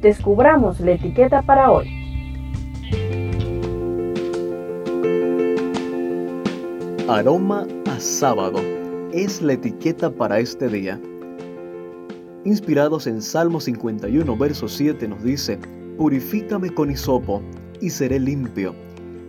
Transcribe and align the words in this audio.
Descubramos 0.00 0.78
la 0.80 0.92
etiqueta 0.92 1.40
para 1.40 1.70
hoy. 1.72 1.88
Aroma 7.08 7.66
a 7.86 7.98
sábado 7.98 8.60
es 9.12 9.40
la 9.40 9.54
etiqueta 9.54 10.10
para 10.10 10.38
este 10.38 10.68
día. 10.68 11.00
Inspirados 12.44 13.06
en 13.06 13.22
Salmo 13.22 13.58
51, 13.58 14.36
verso 14.36 14.68
7 14.68 15.08
nos 15.08 15.22
dice, 15.22 15.58
Purifícame 15.96 16.68
con 16.70 16.90
hisopo 16.90 17.40
y 17.80 17.88
seré 17.88 18.20
limpio, 18.20 18.74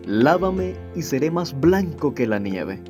lávame 0.05 0.73
y 0.95 1.01
seré 1.01 1.31
más 1.31 1.57
blanco 1.57 2.13
que 2.13 2.27
la 2.27 2.39
nieve. 2.39 2.81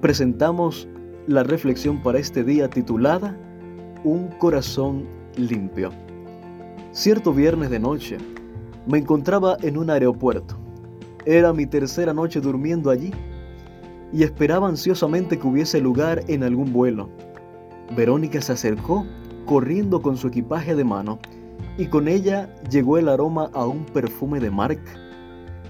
Presentamos 0.00 0.88
la 1.26 1.42
reflexión 1.42 2.00
para 2.02 2.20
este 2.20 2.44
día 2.44 2.70
titulada 2.70 3.36
Un 4.04 4.28
corazón 4.38 5.06
limpio. 5.36 5.90
Cierto 6.92 7.32
viernes 7.32 7.70
de 7.70 7.78
noche, 7.78 8.18
me 8.88 8.98
encontraba 8.98 9.56
en 9.62 9.78
un 9.78 9.90
aeropuerto. 9.90 10.56
Era 11.24 11.52
mi 11.52 11.64
tercera 11.64 12.12
noche 12.12 12.40
durmiendo 12.40 12.90
allí 12.90 13.12
y 14.12 14.24
esperaba 14.24 14.66
ansiosamente 14.66 15.38
que 15.38 15.46
hubiese 15.46 15.80
lugar 15.80 16.24
en 16.26 16.42
algún 16.42 16.72
vuelo. 16.72 17.08
Verónica 17.94 18.40
se 18.40 18.54
acercó 18.54 19.06
corriendo 19.46 20.02
con 20.02 20.16
su 20.16 20.26
equipaje 20.26 20.74
de 20.74 20.82
mano 20.82 21.20
y 21.78 21.86
con 21.86 22.08
ella 22.08 22.52
llegó 22.68 22.98
el 22.98 23.08
aroma 23.08 23.50
a 23.52 23.66
un 23.66 23.86
perfume 23.86 24.40
de 24.40 24.50
marca. 24.50 24.90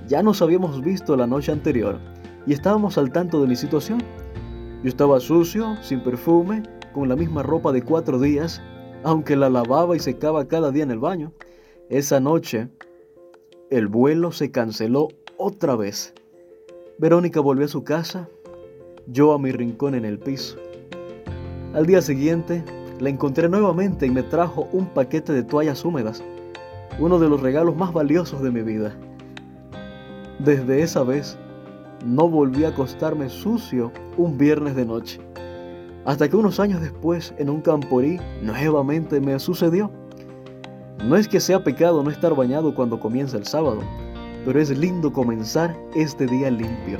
Ya 0.08 0.22
nos 0.22 0.40
habíamos 0.40 0.80
visto 0.80 1.18
la 1.18 1.26
noche 1.26 1.52
anterior 1.52 1.98
y 2.46 2.54
estábamos 2.54 2.96
al 2.96 3.12
tanto 3.12 3.42
de 3.42 3.46
mi 3.46 3.56
situación. 3.56 4.02
Yo 4.82 4.88
estaba 4.88 5.20
sucio, 5.20 5.76
sin 5.82 6.02
perfume, 6.02 6.62
con 6.94 7.10
la 7.10 7.16
misma 7.16 7.42
ropa 7.42 7.72
de 7.72 7.82
cuatro 7.82 8.18
días 8.18 8.62
aunque 9.02 9.36
la 9.36 9.48
lavaba 9.48 9.96
y 9.96 10.00
secaba 10.00 10.46
cada 10.48 10.70
día 10.70 10.82
en 10.82 10.90
el 10.90 10.98
baño. 10.98 11.32
Esa 11.88 12.20
noche, 12.20 12.68
el 13.70 13.88
vuelo 13.88 14.32
se 14.32 14.50
canceló 14.50 15.08
otra 15.36 15.76
vez. 15.76 16.14
Verónica 16.98 17.40
volvió 17.40 17.64
a 17.64 17.68
su 17.68 17.84
casa, 17.84 18.28
yo 19.06 19.32
a 19.32 19.38
mi 19.38 19.52
rincón 19.52 19.94
en 19.94 20.04
el 20.04 20.18
piso. 20.18 20.56
Al 21.72 21.86
día 21.86 22.02
siguiente, 22.02 22.64
la 23.00 23.08
encontré 23.08 23.48
nuevamente 23.48 24.06
y 24.06 24.10
me 24.10 24.22
trajo 24.22 24.68
un 24.72 24.86
paquete 24.86 25.32
de 25.32 25.42
toallas 25.42 25.84
húmedas, 25.84 26.22
uno 26.98 27.18
de 27.18 27.28
los 27.28 27.40
regalos 27.40 27.76
más 27.76 27.92
valiosos 27.92 28.42
de 28.42 28.50
mi 28.50 28.62
vida. 28.62 28.94
Desde 30.38 30.82
esa 30.82 31.02
vez, 31.02 31.38
no 32.04 32.28
volví 32.28 32.64
a 32.64 32.68
acostarme 32.68 33.28
sucio 33.28 33.92
un 34.16 34.36
viernes 34.36 34.74
de 34.74 34.84
noche. 34.84 35.20
Hasta 36.04 36.28
que 36.28 36.36
unos 36.36 36.58
años 36.60 36.80
después, 36.80 37.34
en 37.38 37.50
un 37.50 37.60
camporí, 37.60 38.18
nuevamente 38.42 39.20
me 39.20 39.38
sucedió. 39.38 39.90
No 41.04 41.16
es 41.16 41.28
que 41.28 41.40
sea 41.40 41.62
pecado 41.62 42.02
no 42.02 42.10
estar 42.10 42.34
bañado 42.34 42.74
cuando 42.74 42.98
comienza 42.98 43.36
el 43.36 43.46
sábado, 43.46 43.80
pero 44.44 44.60
es 44.60 44.76
lindo 44.76 45.12
comenzar 45.12 45.76
este 45.94 46.26
día 46.26 46.50
limpio. 46.50 46.98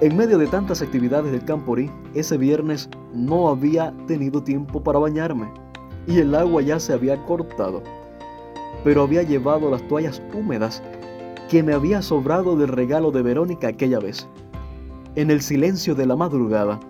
En 0.00 0.16
medio 0.16 0.38
de 0.38 0.48
tantas 0.48 0.82
actividades 0.82 1.30
del 1.30 1.44
camporí, 1.44 1.90
ese 2.14 2.36
viernes 2.36 2.88
no 3.14 3.48
había 3.48 3.92
tenido 4.06 4.42
tiempo 4.42 4.82
para 4.82 4.98
bañarme 4.98 5.48
y 6.06 6.18
el 6.18 6.34
agua 6.34 6.62
ya 6.62 6.80
se 6.80 6.92
había 6.92 7.24
cortado, 7.24 7.82
pero 8.82 9.02
había 9.02 9.22
llevado 9.22 9.70
las 9.70 9.86
toallas 9.86 10.20
húmedas 10.34 10.82
que 11.48 11.62
me 11.62 11.72
había 11.72 12.02
sobrado 12.02 12.56
del 12.56 12.68
regalo 12.68 13.12
de 13.12 13.22
Verónica 13.22 13.68
aquella 13.68 14.00
vez. 14.00 14.26
En 15.14 15.30
el 15.30 15.40
silencio 15.40 15.94
de 15.94 16.06
la 16.06 16.16
madrugada, 16.16 16.80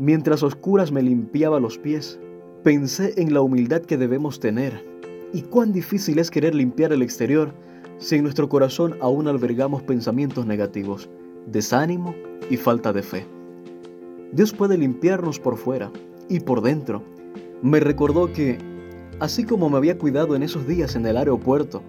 Mientras 0.00 0.44
oscuras 0.44 0.92
me 0.92 1.02
limpiaba 1.02 1.58
los 1.58 1.76
pies, 1.76 2.20
pensé 2.62 3.14
en 3.16 3.34
la 3.34 3.40
humildad 3.40 3.82
que 3.82 3.96
debemos 3.96 4.38
tener 4.38 4.84
y 5.32 5.42
cuán 5.42 5.72
difícil 5.72 6.20
es 6.20 6.30
querer 6.30 6.54
limpiar 6.54 6.92
el 6.92 7.02
exterior 7.02 7.52
si 7.98 8.14
en 8.14 8.22
nuestro 8.22 8.48
corazón 8.48 8.94
aún 9.00 9.26
albergamos 9.26 9.82
pensamientos 9.82 10.46
negativos, 10.46 11.10
desánimo 11.50 12.14
y 12.48 12.56
falta 12.56 12.92
de 12.92 13.02
fe. 13.02 13.26
Dios 14.30 14.52
puede 14.52 14.78
limpiarnos 14.78 15.40
por 15.40 15.56
fuera 15.56 15.90
y 16.28 16.38
por 16.38 16.62
dentro. 16.62 17.02
Me 17.60 17.80
recordó 17.80 18.32
que, 18.32 18.56
así 19.18 19.42
como 19.42 19.68
me 19.68 19.78
había 19.78 19.98
cuidado 19.98 20.36
en 20.36 20.44
esos 20.44 20.64
días 20.68 20.94
en 20.94 21.06
el 21.06 21.16
aeropuerto, 21.16 21.82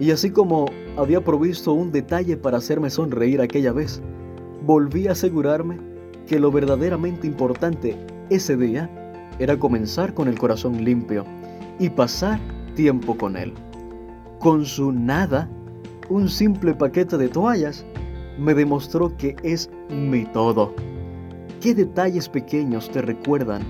y 0.00 0.10
así 0.10 0.30
como 0.30 0.66
había 0.96 1.22
provisto 1.22 1.74
un 1.74 1.92
detalle 1.92 2.36
para 2.36 2.58
hacerme 2.58 2.90
sonreír 2.90 3.40
aquella 3.40 3.70
vez, 3.70 4.02
volví 4.66 5.06
a 5.06 5.12
asegurarme 5.12 5.89
que 6.30 6.38
lo 6.38 6.52
verdaderamente 6.52 7.26
importante 7.26 7.96
ese 8.28 8.56
día 8.56 8.88
era 9.40 9.58
comenzar 9.58 10.14
con 10.14 10.28
el 10.28 10.38
corazón 10.38 10.84
limpio 10.84 11.24
y 11.80 11.90
pasar 11.90 12.38
tiempo 12.76 13.18
con 13.18 13.36
Él. 13.36 13.52
Con 14.38 14.64
su 14.64 14.92
nada, 14.92 15.48
un 16.08 16.28
simple 16.28 16.72
paquete 16.72 17.18
de 17.18 17.28
toallas, 17.28 17.84
me 18.38 18.54
demostró 18.54 19.16
que 19.16 19.34
es 19.42 19.68
mi 19.88 20.24
todo. 20.24 20.72
¿Qué 21.60 21.74
detalles 21.74 22.28
pequeños 22.28 22.88
te 22.92 23.02
recuerdan 23.02 23.62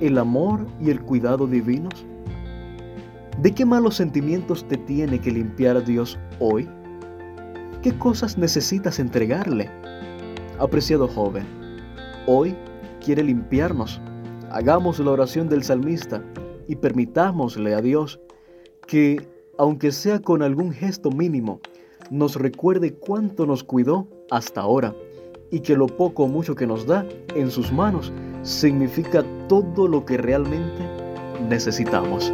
el 0.00 0.16
amor 0.16 0.68
y 0.80 0.90
el 0.90 1.00
cuidado 1.00 1.48
divinos? 1.48 2.06
¿De 3.42 3.50
qué 3.50 3.64
malos 3.64 3.96
sentimientos 3.96 4.68
te 4.68 4.76
tiene 4.76 5.20
que 5.20 5.32
limpiar 5.32 5.84
Dios 5.84 6.16
hoy? 6.38 6.68
¿Qué 7.82 7.92
cosas 7.98 8.38
necesitas 8.38 9.00
entregarle? 9.00 9.68
Apreciado 10.60 11.08
joven, 11.08 11.63
Hoy 12.26 12.56
quiere 13.04 13.22
limpiarnos. 13.22 14.00
Hagamos 14.50 14.98
la 14.98 15.10
oración 15.10 15.48
del 15.48 15.62
salmista 15.62 16.22
y 16.66 16.76
permitámosle 16.76 17.74
a 17.74 17.82
Dios 17.82 18.18
que, 18.86 19.28
aunque 19.58 19.92
sea 19.92 20.20
con 20.20 20.42
algún 20.42 20.72
gesto 20.72 21.10
mínimo, 21.10 21.60
nos 22.10 22.36
recuerde 22.36 22.94
cuánto 22.94 23.44
nos 23.44 23.62
cuidó 23.62 24.08
hasta 24.30 24.62
ahora 24.62 24.94
y 25.50 25.60
que 25.60 25.76
lo 25.76 25.86
poco 25.86 26.24
o 26.24 26.28
mucho 26.28 26.54
que 26.54 26.66
nos 26.66 26.86
da 26.86 27.06
en 27.34 27.50
sus 27.50 27.70
manos 27.70 28.10
significa 28.42 29.22
todo 29.46 29.86
lo 29.86 30.06
que 30.06 30.16
realmente 30.16 30.82
necesitamos. 31.48 32.32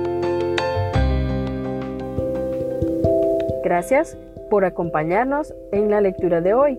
Gracias 3.65 4.17
por 4.51 4.65
acompañarnos 4.65 5.53
en 5.72 5.91
la 5.91 6.01
lectura 6.01 6.41
de 6.41 6.55
hoy. 6.55 6.78